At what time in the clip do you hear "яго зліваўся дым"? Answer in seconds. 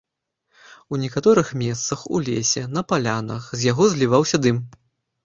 3.71-4.57